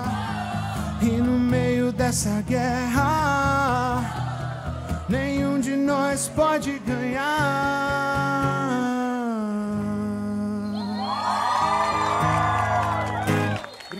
E 1.02 1.10
no 1.20 1.38
meio 1.38 1.90
dessa 1.92 2.42
guerra, 2.42 4.02
nenhum 5.08 5.58
de 5.58 5.74
nós 5.76 6.28
pode 6.28 6.78
ganhar. 6.86 8.10